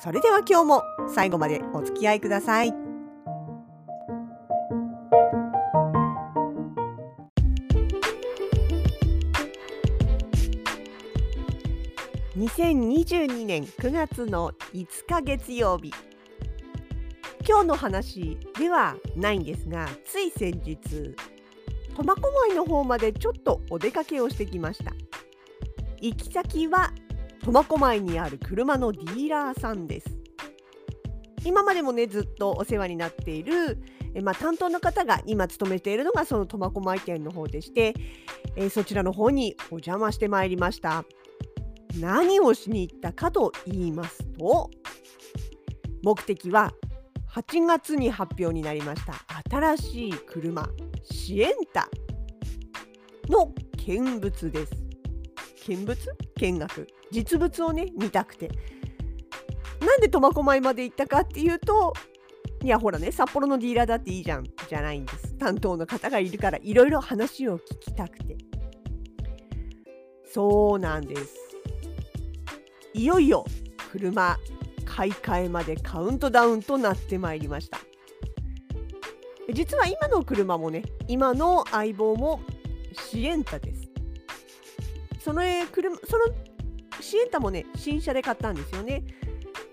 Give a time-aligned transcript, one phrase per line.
[0.00, 2.74] それでは今日も最後までお付き合いください。
[12.42, 15.92] 2022年9月の5日月曜日
[17.46, 21.14] 今日の話ではないんですがつい先日
[21.94, 24.92] 苫小牧の方までちょっとお出かけをしてきました
[26.00, 26.92] 行き先は
[27.44, 30.18] 苫小牧にある車のディーラーさんです。
[31.44, 33.82] 今までもねずっとお世話になっている
[34.14, 37.94] えまあ、担当の方が今勤めているのがその苫小牧店の方でして、
[38.56, 41.04] え、そちらの方にお邪魔してまいりました。
[41.98, 44.70] 何をしに行ったかと言いますと
[46.02, 46.72] 目的は
[47.30, 49.14] 8月に発表になりました
[49.50, 50.66] 新しい車
[51.02, 51.88] シエンタ
[53.28, 54.72] の見物です。
[55.68, 55.96] 見物？
[56.36, 56.86] 見学？
[57.12, 58.50] 実物をね見たくて。
[59.80, 61.92] なんで苫小牧まで行ったかっていうと
[62.62, 65.34] いやほらね札幌のディーラーだっていいじゃんじゃないんです。
[65.34, 68.36] 担当の方がいるからいろいろ話を聞きたくて。
[70.24, 71.36] そうなんです。
[72.94, 73.44] いよいよ
[73.90, 74.38] 車
[74.84, 77.78] 買い替えまでカウントダウンとなってまいりました。
[79.52, 82.40] 実は今の車もね今の相棒も
[83.10, 83.90] シエンタです。
[85.20, 86.24] その車その
[87.02, 89.04] シエンタもね新車で買ったんですよね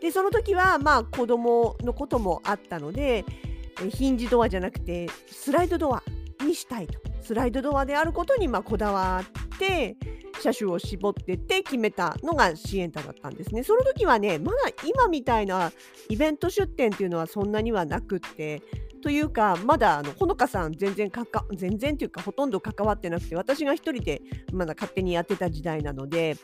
[0.02, 3.25] でその時はまあ子供のこともあったので
[3.89, 6.04] ヒンジドアじゃなくてスライドドア
[6.43, 9.21] にしたいとスライドドアであることにまこだわ
[9.54, 9.98] って
[10.42, 13.64] 車種を絞ってって決めたのがシエンタだったんですね。
[13.64, 15.71] その時はねまだ今みたいな
[16.08, 18.61] イベント出店っていうのはそんなにはなくって
[19.02, 24.21] というかまだあのほのかさん全然かか全然というかほとんど関わってなくて私が一人で
[24.52, 26.37] まだ勝手にやってた時代なので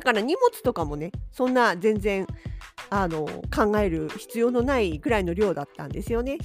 [0.00, 2.26] だから荷物とかもねそんな全然
[2.88, 6.38] あの考える必要のないくらいの量だったんですよね。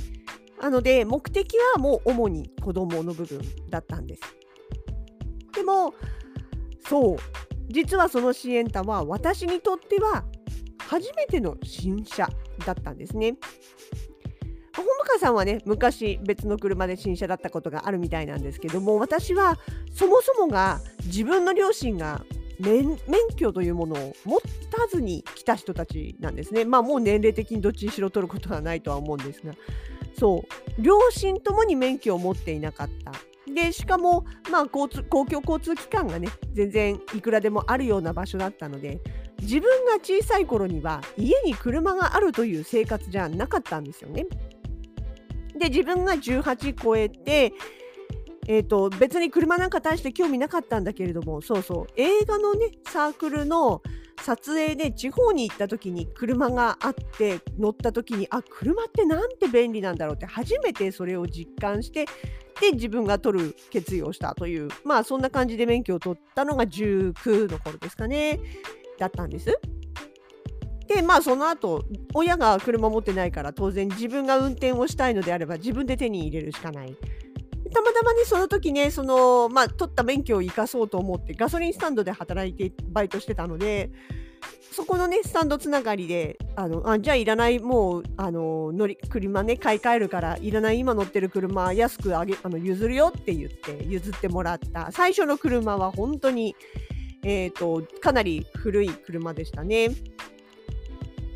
[0.62, 3.40] なので目的はもう主に子供の部分
[3.70, 4.22] だったんです。
[5.54, 5.94] でも
[6.86, 7.18] そう
[7.70, 10.26] 実はそのシエンタは私にとっては
[10.90, 12.28] 初めての新車
[12.66, 13.38] だったんですね。
[14.76, 19.58] 本川さんはね昔別の車で新車だったことがあるみたいなんですけども私は
[19.94, 22.26] そもそもが自分の両親が
[22.60, 22.98] 免
[23.36, 26.66] 許というものを持たずに来た人たちなんですね。
[26.66, 29.54] まあもう年齢的にどっちにしろ取ることはないとは思うんですが
[30.18, 33.12] そう両親ともに免許を持っていなかった
[33.52, 39.02] でしかも、まあ、交通公共交通機関がね全然いくらでもあるような場所だったので
[39.42, 44.26] 自分が小さい頃には家に車があるという生活じゃなかったんですよね。
[45.58, 47.54] で自分が18超えて
[48.48, 53.82] えーと、別に車なんか大して興味なかったんだけれどもそうそう映画のねサークルの
[54.22, 62.06] 撮影で地方に行った時に車があって乗った時にあ車ってなんて便利なんだろうって初めてそれを実感して
[62.62, 68.40] で自分が取る決意をしたというまあそんな感じで免許を取ったのが19の頃ですかね
[68.98, 69.60] だったんです。
[70.88, 71.84] でまあその後
[72.14, 76.96] 親が車持ってないから当然自分が運転をしたいのであれば自分で手に入れるしかない。
[77.76, 83.92] たまたまねその時ねそのまあ取った免許を生かそうと思ってガソリンスタンドで働いてバイトしてたので
[84.72, 96.56] そこのねスタンドつながりであのあじゃあいらないもうあの乗り車ね買い替えるからいらない今乗ってる車安くあげあの譲るよって言って譲ってもらった最初の車は本当に
[97.28, 99.90] えーと、かなり古い車でしたね。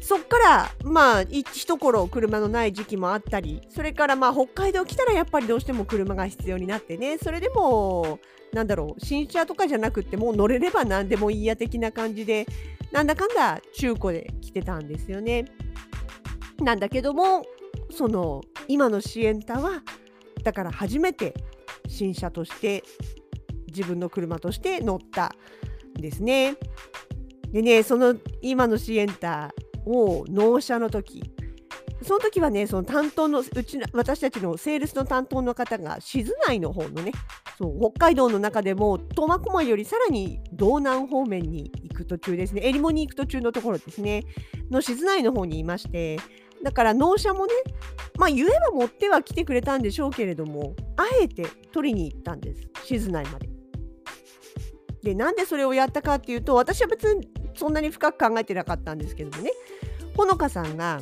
[0.10, 8.18] そっからまあ一頃車のない時期もあったりそれからまあ北海道来たらやっぱりどうしても車が必要になってねそれでも
[8.52, 12.48] なんだろう新車とかじゃなくてもう乗れれば何でもいいや的な感じで
[12.92, 15.46] なんだかんだ中古で来てたんですよね。
[16.58, 17.46] なんだけども
[17.92, 19.84] その今のシエンタは
[20.44, 21.36] だから初めて
[21.88, 22.84] 新車として
[23.68, 25.36] 自分の車として乗った
[26.00, 26.56] んですね。
[27.52, 29.54] でねその今のシエンタ
[29.86, 31.24] を納車の時。
[32.02, 37.12] その時はねその担当のうち私たちのセールスの担当の方が静内の方のね
[37.58, 42.62] そう北海道の中でも苫小牧よりさらに道南方面に行く途中ですね。
[42.64, 44.24] えりもに行く途中のところですね。
[44.72, 46.18] の静内の方にいまして。
[46.64, 47.54] だから納車もね
[48.18, 52.70] まあ言えば持っては来てくれたんでしょうけれどもあえて取りに行ったんです。
[52.86, 53.50] 静内まで。
[55.04, 57.28] でなんでそれをやったかっていうと私は別に
[57.60, 59.52] そんなに深く考えてなかったんですけどもね
[60.16, 61.02] ほのかさんが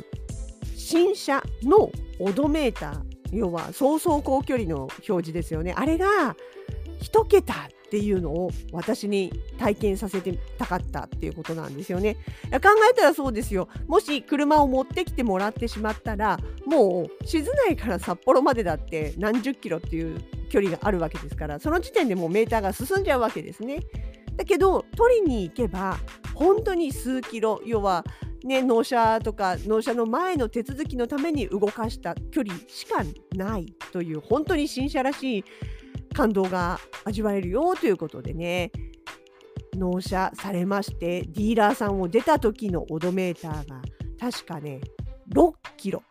[0.76, 3.02] 新車のオドメーター
[3.32, 6.36] 要は総走行距離の表示ですよねあれが
[7.00, 12.16] 1桁っていうのを私に体験させてたかったっていうことなんですよね。
[12.52, 13.68] 考えたらそうですよ。
[13.86, 20.20] もし車を持ってきてもらってしまったらもう静内から札幌までだって何十キロっていう
[20.50, 23.80] 距離があるわけですからその時点でもうメーターが進んじゃうわけですね。
[24.38, 25.98] だけど取りに行けば
[26.32, 28.04] 本当に数キロ要は
[28.44, 33.02] ね、納車とか納車の前の手続きのために動かした距離しか
[33.34, 35.44] ないという本当に新車らしい
[36.14, 38.70] 感動が味わえるよということでね
[39.74, 43.82] 納車されましてディーラーさんを出た時のオドメーターが
[44.20, 44.80] 確かね
[45.34, 46.02] 6キロ。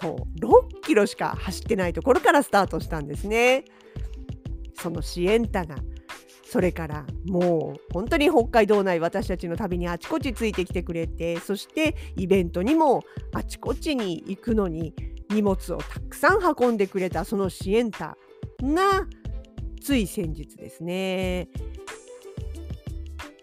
[0.00, 3.64] そう6キロしか走ってないところからスタートしたんですね。
[4.74, 5.76] そのシエンタが
[6.54, 13.02] それからもう本当に北海道内私たちの旅にあちこちついてきてくれてそしてイベントにも
[13.32, 14.94] あちこちに行くのに
[15.30, 18.16] 荷物をたくさん運んでくれたそのシエンタ
[18.62, 19.04] が
[19.82, 21.48] つい先日ですね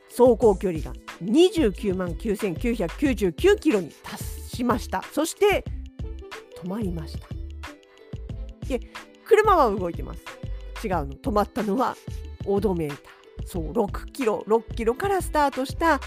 [0.08, 5.04] 走行距離が29万9999キロに達しました。
[5.12, 5.66] そして
[6.64, 7.28] 止まりました。
[8.70, 8.80] で
[9.26, 10.24] 車は動いてます。
[10.82, 11.98] 違うの止まったのは
[12.46, 13.00] オドメーター
[13.46, 16.00] そう6キロ6キロからスタートした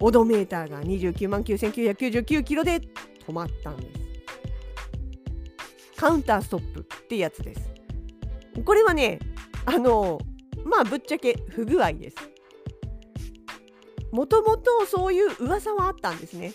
[0.00, 2.80] オドメーターが29万9999キロで
[3.26, 4.00] 止まったんです。
[5.96, 7.70] カウンターストップってやつです。
[8.64, 9.18] これはね
[9.66, 10.18] あの
[10.64, 12.16] まあぶっちゃけ不具合です。
[14.10, 16.52] もともとそういう噂はあったんですね。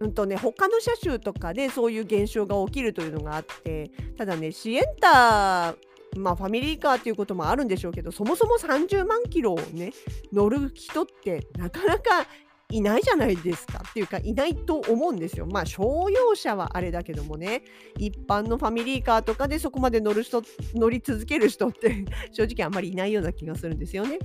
[0.00, 5.74] うんとね他の車種とかでそういう現象が起きるというのがあってただねシエンタ
[6.16, 9.92] まあファミリーカーっていうこともあるんでしょうけどそもそも30万キロをね
[10.32, 12.26] 乗る人ってなかなか
[12.70, 15.46] いないじゃないですかっていうかいないと思うんですよ。
[15.46, 17.62] まあ商用車はあれだけどもね
[17.98, 20.42] 一般のファミリーカーとかでそこまで乗る人
[20.74, 24.18] 乗り続ける人って 正直あんまりいないような気がするんですよね。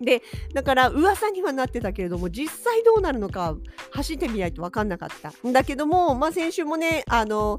[0.00, 0.22] で
[0.52, 3.56] だから噂にはなってたけれども実際どうなるのか
[3.92, 7.58] 走ってみないと分かんなかったんだけども、まあ、先週もねあの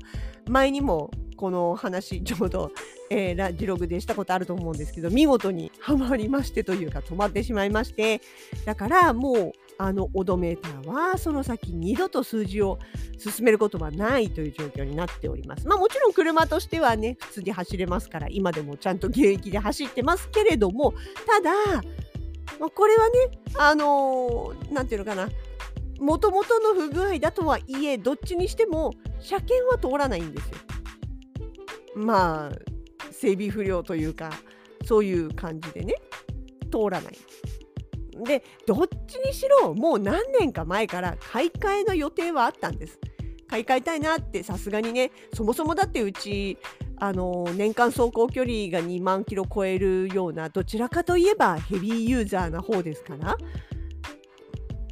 [0.50, 1.10] 前にも
[1.44, 2.72] この話ちょうど、
[3.12, 8.22] えー、ラジログでしたことあると思うんですけど見事にはまりましてというか止まってしまいまして
[8.64, 12.80] だからもうあのオドメーターはその先二度と数字を
[13.18, 15.68] 進めることはないという状況になっております。
[15.68, 20.94] まあもちろん車としてはね普通に走れますから今でもちゃんと現役で走ってますけれども
[21.28, 21.52] ただ、
[22.58, 23.14] まあ、これはね
[23.58, 25.30] あの何、ー、て言うのかな
[26.00, 30.73] もともとの不具合だとはいえどっちにしても車検は通らないんですよ。
[31.96, 34.32] まあ整備不良というか
[34.86, 35.96] そういう感じでね
[36.72, 37.18] 通らない。
[38.26, 43.00] でどっちにしろもう何年か前から買い替えの予定はあったんです。
[43.48, 46.58] 買い替えたいなってさすがにねそもそもだってうち
[46.98, 53.38] あの年間走行距離が2万キロ超えるようなどちらかといえばヘビーユーザーな方ですから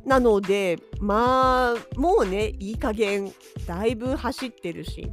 [0.06, 3.32] なのでまあもうねいい加減
[3.66, 5.12] だいぶ走ってるし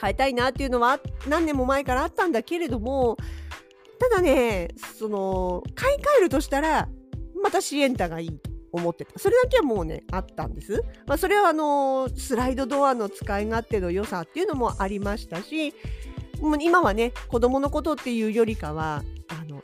[0.00, 3.16] 変えたいなっていうのは何年も前からあったんだけれども
[3.98, 6.88] ただねその買い替えるとしたら
[7.42, 9.18] またシエンタがいいと思ってた。
[9.18, 15.74] それだけはもうねあったんです、まあ、それはあのスライドドアの使い勝手の良さっていうのもありましたし
[16.40, 19.02] も今はね子供のことっていうよりかは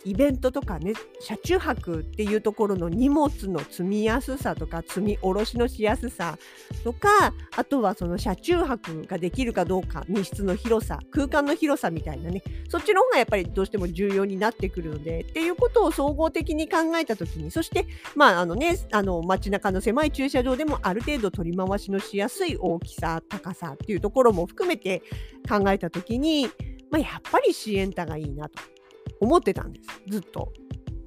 [0.05, 6.39] イベントとかね車中泊っていうところの荷物の積みやすさとか積み下ろしのしやすさ
[6.83, 25.03] とかあとはその車中泊ができるかどうか荷室の広さ空間の広さみたいなねそっちの方がやっぱりどうしても重要になってくるのでっていうことを総合的に考えた時にそしてまああのねあの街中の狭い駐車場でもある程度取り回しのしやすい大きさ高さっていうところも含めて
[25.49, 26.49] 考えた時に、
[26.91, 28.74] まあ、やっぱりシエンタがいいなと。
[29.21, 30.53] 思ってたんですずっと。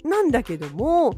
[0.04, 1.13] なんだけども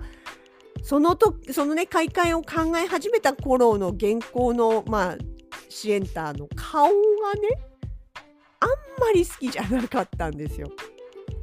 [0.82, 5.18] そのとそのね買い替えを考え始めた頃の現行のまあ
[5.70, 6.94] シエンターの顔がね
[8.60, 8.70] あん
[9.00, 10.70] まり好きじゃなかったんですよ。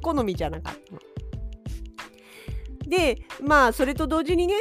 [0.02, 0.80] 好みじゃなかった。
[2.88, 4.54] でまあそれと同時にね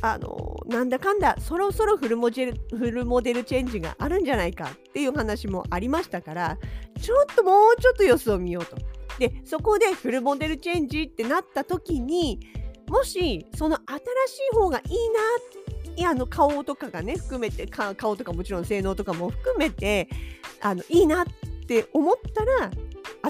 [0.00, 6.58] あのなんだかんだそろそろフルモデルフルモデルチェンジがあるんじゃないかっていう話もありましたから
[7.00, 8.76] ちょっともうちょっと様子を見ようと。
[9.18, 12.40] でそこでフルモデルチェンジってなった時に
[12.88, 20.08] もしその新しい方がいいないやあの顔とかがね含めて顔とかもちろん性能とかも含めて
[20.60, 21.26] あのいいなっ
[21.66, 22.70] て思ったら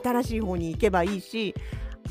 [0.02, 1.54] 新しい方に行けばいいし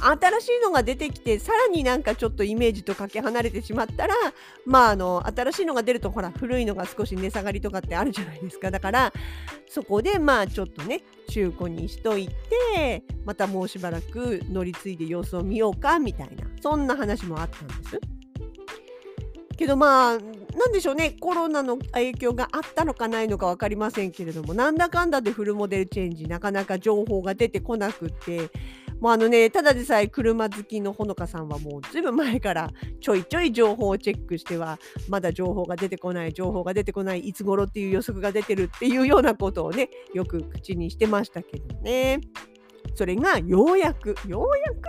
[0.10, 4.16] 新しいのが出てきてさらになんかちょっとイメージとかけ離れてしまったら
[4.66, 9.14] まああの新しいのが出るとほら古いのが少し値下がりとかってあるじゃないですかだから
[9.70, 18.00] そこでまあちょっとね中古にしといてまたもうしばらく乗り継いで様子を見ようかみたいなそんな話もあったんです。
[19.56, 20.18] けどまあ
[20.58, 28.50] なんでしょうねコロナの影響があったのかないのか分かりませんけれどもなんだかんだでフルモデルチェンジなかなか情報が出てこなくって
[29.04, 34.80] もうあのね、ただでさえ車好きのほのかさんはもうずいぶん前からちょいちょい情報をチェックしては、
[35.10, 42.22] まだ情報が出てこない、情報が出てこない、いつ頃っていう予測が出てるっていうようなことをね、よく口にしてましたけどね。
[42.96, 44.88] それがようやく、ようやく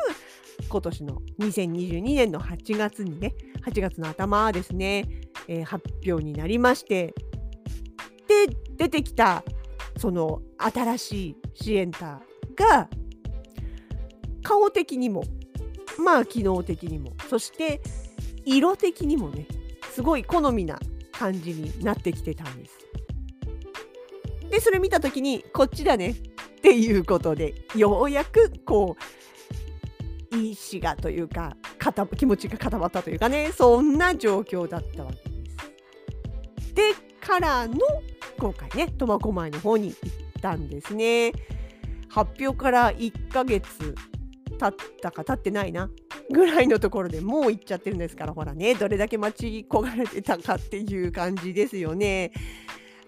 [0.69, 3.35] 今年の2022年の8月にね、
[3.67, 5.09] 8月の頭ですね、
[5.49, 7.17] えー、発表になりまして、
[8.29, 9.43] で、出てきた
[9.97, 12.89] その新しいシエンターが
[14.45, 15.25] 顔的にも
[15.99, 17.81] まあ機能的にもそして
[18.45, 19.47] 色的にもね
[19.93, 20.79] すごい好みな
[21.11, 22.79] 感じになってきてたんです。
[24.51, 26.15] でそれ見た時にこっちだねっ
[26.63, 28.97] ていうことでようやくこ
[30.33, 31.57] う意志がというか
[32.17, 35.51] 気持ちが固まったというかねそんな状況だったわけで
[36.61, 36.75] す。
[36.75, 36.83] で
[37.21, 37.79] からの
[38.39, 41.33] 今回ね苫小牧の方に行ったんですね。
[42.09, 43.95] 発表から1ヶ月
[44.55, 45.91] 経ったか経ってないな
[46.31, 52.33] ぐらいのところでもう行っちゃってるんですからほらねどれだけ待ち焦がれてたかっていう感じですよね。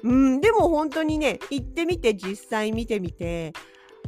[0.03, 3.53] うん、でも本当にね行ってみて実際見てみて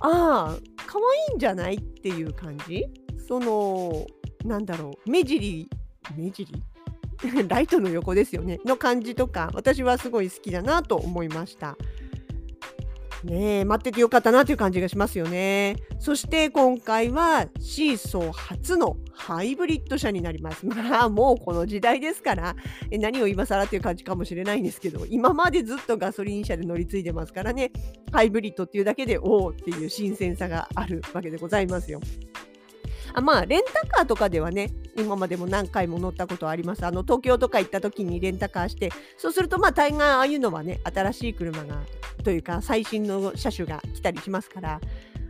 [0.00, 2.87] ああ可愛いんじゃないっていう感じ？
[3.26, 4.07] その
[4.45, 5.68] なんだろう目尻
[6.16, 6.62] 目尻？
[7.49, 11.76] ライトの横ですよねの感じとか私はすごい好きだなと思いました。
[13.25, 15.76] ねえ、待っててよかったなという感じがしますよね。
[15.98, 20.64] そして今回はシーソー初のハイブリッド車になります。
[20.66, 22.54] まあもうこの時代ですから
[22.90, 27.72] 何を今更っていう感じかもしれないんですけど今までずっとガソリン車で乗り継いでますからね
[28.12, 32.00] ハイブリッドっていうだけでおおっていう新鮮さがあるわけでございますよ。
[33.12, 41.82] あまあレンタカーとかではね今までも何回も乗ったことありますあの東京とか行った時にレンタカーしてそうするとまあ大概ああいうのはね新しい車が
[42.24, 44.80] というか最新の車種が来たりしますから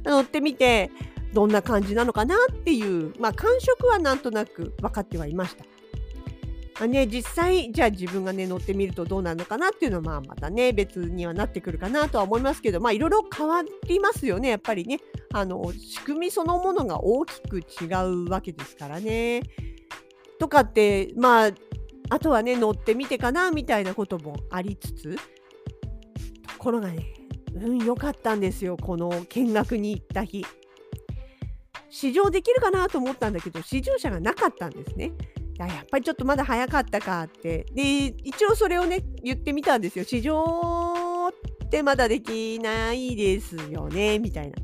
[0.04, 0.90] 乗ってみて
[1.32, 5.64] どんな感じなのかなっていうまあ感触はなんとなく分かってはいました。
[6.78, 15.00] まあね、実際じゃあ自分がね乗ってみるとどうなるのかなっていうのはまあまたね別にはなってくるかなとは思いますけどまあいろいろ変わりますよねやっぱりね
[15.32, 19.42] あの仕組みそのものが大きく違うわけですからね。
[20.38, 21.50] とかってまあ
[22.11, 25.20] あとはね乗ってみてかなみたいなこともありつつと
[26.58, 27.12] ころがね
[27.54, 30.47] うん良かったんですよこの見学に行った日。
[31.90, 35.12] 試乗できるかなと思ったんだけど試乗車がなかったんですね。
[35.67, 37.67] やっぱりちょっとまだ早かったかって。
[37.75, 40.05] で一応それをね言ってみたんですよ。
[40.05, 44.57] 試乗ってまだできないですよねみたいな。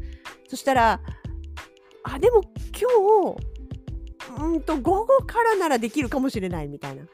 [0.48, 1.00] そしたら
[2.04, 2.42] あでも
[2.78, 7.04] 今日うんと午後からならできるかもしれないみたいな。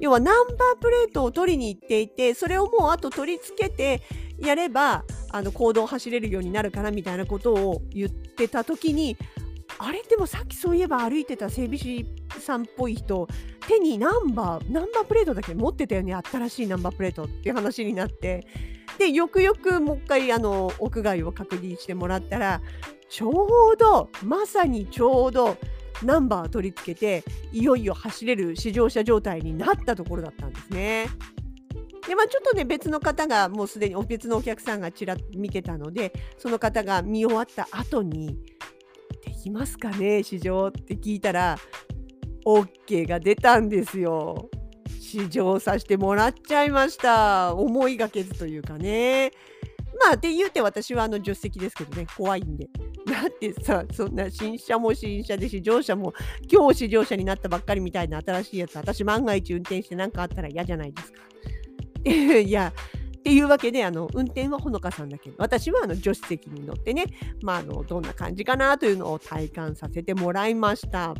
[0.00, 4.00] 要はナンバープレートを取りに行っていてそれをもうあと取り付けて
[4.38, 9.16] やればあの行動を走れるようになるからみたいなことを言ってた時に
[9.78, 12.06] あれでもさっきそういえば歩いてた整備士
[12.40, 13.28] さんっぽい人
[13.66, 18.46] 手にナンバーナンバープレートだけ持ってたよね新しいナンバープレートっていう話になって
[18.98, 22.60] でよくよくもう一回あの屋外を確認してもらったら
[23.08, 25.56] ちょうどまさにちょうど
[26.02, 31.08] ナンバー取り付けていよいよ走れる試乗車状態になったところだったんですね。
[32.06, 38.38] でまあ、ちょっとね別の方がもうすでに別のお客さんがちらっと見てたのでその方が見終わった後に
[39.24, 41.58] できますかね試乗って聞いたら
[42.44, 44.48] OK が出たんですよ。
[45.00, 47.54] 試乗させてもらっちゃいました。
[47.54, 49.32] 思いがけずというかね。
[50.00, 52.68] まあって言うて私はあの助手席ですけどね怖いんで。
[53.06, 56.12] だってさそんな新車も新車で試乗車も
[56.50, 61.22] 今日試乗車になったばっかりみたいな新しいやつ私万が一運転して何かあったら嫌じゃないですか。
[62.38, 62.72] いや
[63.18, 65.30] っていうわけであの運転はほのかさんだけ。
[65.30, 67.04] ど私はあの助手席に乗ってね、
[67.42, 71.14] まあ、あのどんな感じかなというのを体感させてもらいました。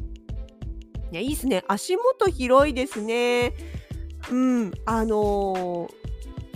[1.10, 1.64] いやいいですね。
[1.68, 3.54] 足元広いですね。
[4.30, 4.72] うん。
[4.84, 6.08] あのー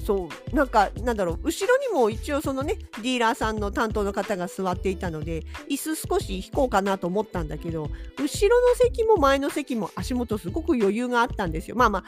[0.05, 0.55] そう。
[0.55, 1.39] なんかなんだろう。
[1.45, 11.77] 後ろにも一応そのねディーラーさんの担当の方が座っていたので椅子少し引こうかなと思ったんだけど後ろの席も前の席も足元すごく余裕があったんですよ。
[11.77, 12.05] まあま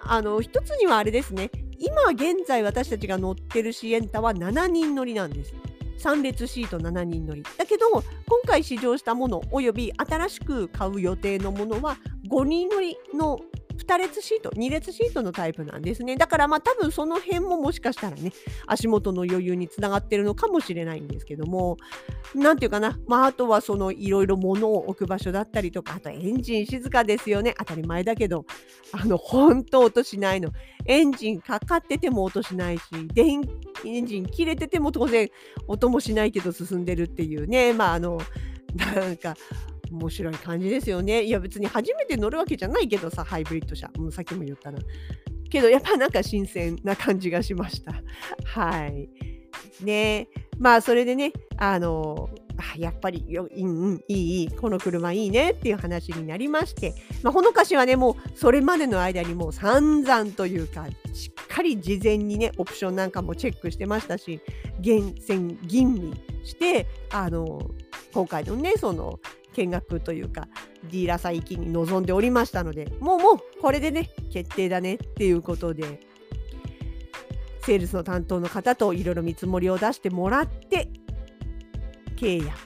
[0.00, 1.50] ああの一つにはあれですね。
[1.78, 5.54] 今現在私たちが乗ってるシエンタは7人乗りなんです。
[5.98, 7.42] 3列シート7人乗り。
[7.56, 8.04] だけど今
[8.46, 11.96] 回試乗したものおよび新しく買う予定のものは
[12.30, 13.40] 5人乗りの
[13.76, 16.16] 2列シート、2列シートのタイプなんですね。
[16.16, 18.32] だからまあ多分その辺ももしかしたらね、
[18.66, 21.76] 足元の余裕につながってるのかもしれないんですけども、
[22.34, 27.54] なんていうかな、まああとはそのいろいろ物を置く場所だったりとか、あとエンジン静かですよね。
[27.58, 28.44] 当たり前だけど、
[28.92, 30.50] あの、本当音しないの。
[30.86, 33.42] エンジンかかってても音しないし、電
[33.84, 35.28] エンジン切れてても当然
[35.66, 38.18] 音もしないけど進んでるっていうね、まああの、
[38.74, 39.34] なんか
[39.90, 41.22] 面白い感じですよね。
[41.22, 43.90] いや別に初めて乗るわけじゃないけどさ、ハイブリッド車。
[43.98, 44.78] うん、さっきも言ったな。
[45.48, 48.02] けどやっぱなんか新鮮な感じがしました。
[48.44, 49.08] はい。
[49.82, 50.28] ね
[50.58, 52.30] まあそれでね、あの
[52.78, 64.40] やっぱりよ、うんうん、いいいい、この車いいねっていう話になりまして、まあ、ほのかしはね、もうそれまでの間にもう散々というか、しっかり事前にね、オプションなんかもチェックしてましたし、
[64.80, 66.14] 厳選吟味
[66.44, 67.70] して、あの
[68.12, 69.20] 今回のね、その
[69.56, 70.48] 見学というか
[70.84, 76.00] ディーラーさん行きに臨んでおりましたのでもうもうこれでね決定だねっていうことで
[77.62, 80.88] セールスの担当の方といろいろ見積もりを出してもらって
[82.16, 82.56] 契約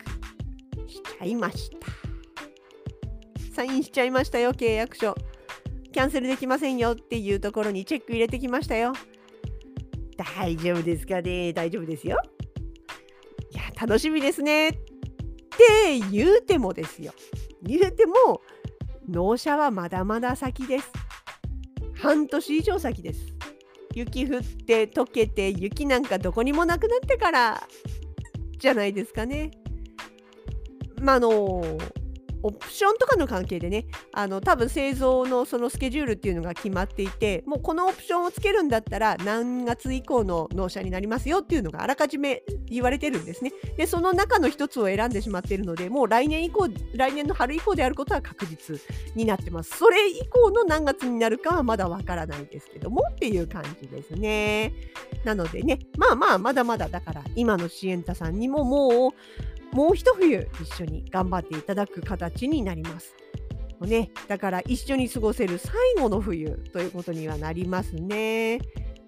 [0.89, 1.79] しちゃいました。
[3.55, 5.15] サインしちゃいましたよ契約書。
[5.93, 8.93] キャンセルできませんよっていうところにチェック入れてきましたよ。
[10.17, 11.53] 大丈夫ですかね？
[11.53, 12.19] 大丈夫ですよ。
[13.51, 14.79] いや楽しみですね。
[15.61, 17.13] って言うてもですよ。
[17.63, 18.41] 言うても、
[19.09, 20.91] 納車はまだまだ先です。
[21.95, 23.21] 半年以上先です。
[23.95, 27.69] 雪降って溶けて雪なんかどこにもなくなってから
[28.59, 29.51] じゃないですかね。
[31.01, 31.63] まあ、の
[32.43, 43.53] オプションとかの関係でねあの多分製造のそのスケジュールっていうのが決まっていてもうこのオプションをつけるんだったら何月以降の納車になりますよっていうのがあらかじめ言われてるんですね。
[43.77, 48.81] でその中の一つを選んでしまっているのでもう来年以降来年の春以降であることは確実
[49.15, 49.77] になってます。
[49.77, 54.73] それ以降の何月になるかはまだわからないですけどもっていう感じですね。
[55.25, 59.13] なのでねまあまあまだまだだから今のシエンタさんにももう
[59.73, 63.15] もう一冬一緒に頑張っていただく形になります。
[63.81, 68.59] ね、だから一緒に過ごせる最後の冬ということにはなりますね。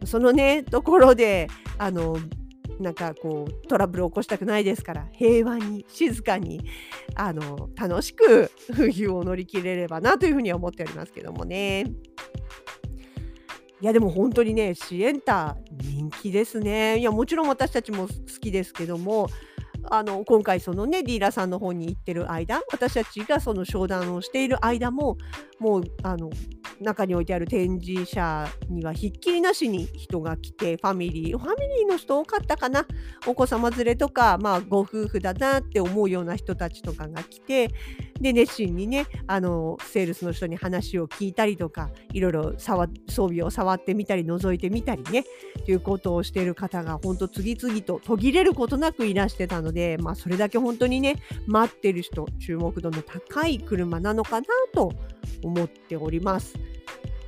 [0.04, 1.48] そのねところで
[1.78, 2.16] あの
[2.80, 6.62] なんかこうトラブルを起こしたくないですから平和に静かに
[7.14, 11.84] あの楽しく冬を乗り切れればなというふうには思っておりますけどもね。
[13.80, 16.98] いやでも本当にねシエンタ人気ですね。
[16.98, 19.28] いやもちろん私たちも好きですけども
[19.94, 25.18] あの今回そのねディーラーさんの方に行ってる間私たちがその商談をしている間も
[25.58, 26.30] もうあの
[26.82, 32.86] 中に置いてある展示車にはひっきりなしに人が来てファミリーファミリーの人多かったかな
[33.26, 37.70] お子様連れとか、まあ、ご夫婦だなって思うような人たちとかが来て
[38.20, 45.24] で熱心にねあのセールスの人に話を聞いたりとかいろいろ装備を触ってみたり覗いてみたりね
[45.64, 51.16] ということをしている方が本当次々と途切れることなくいらしてたので、まあ、それだけ本当にね
[51.46, 54.92] 待ってる人注目度の高い車なのかなと
[55.42, 56.54] 思っております。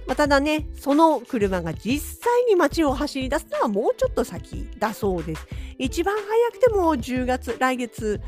[0.06, 5.46] まあ、ただね、その車が実際に街を走り出すのはもうちょっと先だそうです。
[5.78, 8.20] 一番早くても10月、来月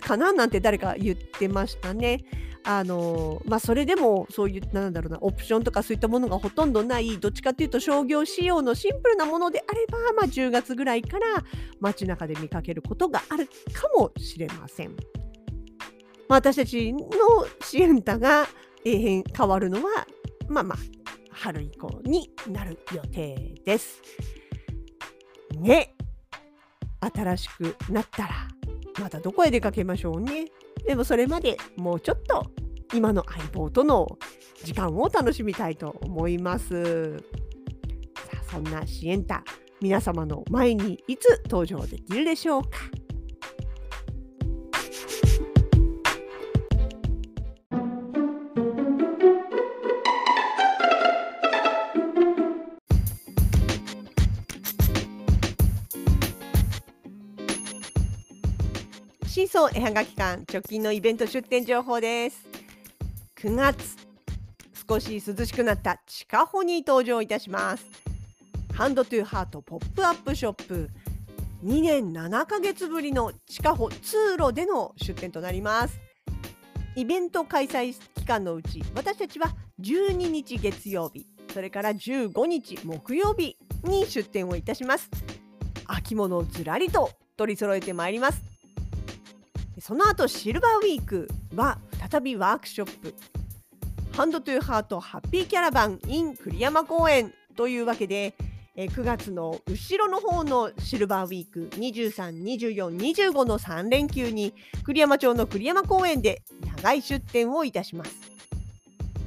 [0.00, 2.24] かななんて誰か言ってましたね。
[2.68, 11.26] あのまあ、それでもそういうなんだろうなオプションとかそういったものがほとんどないどっちかというと商業仕様のシンプルなものであれば、まあ、10月ぐらいから
[11.78, 13.52] 街中で見かけることがあるか
[13.96, 14.96] もしれません。
[16.28, 17.06] まあ、私たちの
[17.62, 18.48] シエンタが
[18.84, 20.04] 永遠変わるのは
[20.48, 20.78] まあまあ
[21.36, 24.00] 春以降になる予定です。
[25.60, 25.94] ね
[27.00, 28.48] 新しくなったら
[29.00, 30.46] またどこへ出かけましょうね。
[30.86, 32.46] でもそれまでもうちょっと
[32.94, 34.18] 今の相棒との
[34.64, 37.18] 時間を楽しみたいと思います。
[37.18, 37.22] さ
[38.40, 39.44] あそんなシエンタ
[39.80, 42.70] 皆様の前にいつ登場できるでしょうか？
[59.46, 62.48] 真相絵はがき館直近のイベント出店情報です。
[63.36, 63.96] 9月
[64.88, 67.86] 少し涼しくなった地下歩に登場いたします。
[68.74, 70.90] ハンドトゥーハートポップアップショップ。
[71.64, 76.00] 2年7ヶ月ぶりの地下歩通路での出店となります。
[76.96, 81.24] イベント開催期間のうち私たちは12日月曜日。
[81.54, 85.08] それから15日木曜日に出店をいたします。
[85.86, 88.55] 秋物をずらりと取り揃えてまいります。
[89.86, 91.78] その後シルバーウィークは
[92.10, 93.14] 再びワークショップ
[94.16, 98.34] ハンドトゥーハートハッピーキャラバン in 栗山公園というわけで
[98.74, 108.10] 9月の後ろの方のシルバーウィーク23、24、25の3連休に栗山町の栗山公園で野外出店をいたします。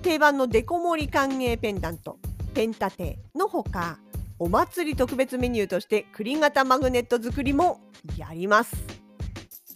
[0.02, 2.20] 定番のデコ盛り歓迎ペンダント
[2.54, 3.98] ペンタテのほか
[4.38, 7.80] お祭り特別メニューとして栗型マグネット作りも
[8.18, 9.09] やります。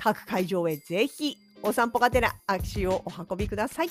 [0.04, 3.89] 各会場へぜひお散歩がてら足をお運びください。